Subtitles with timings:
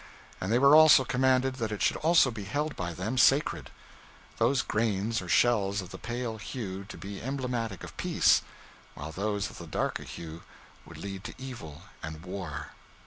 [0.41, 3.69] And they were also commanded that it should also be held by them sacred;
[4.39, 8.41] those grains or shells of the pale hue to be emblematic of peace,
[8.95, 10.41] while those of the darker hue
[10.87, 12.71] would lead to evil and war.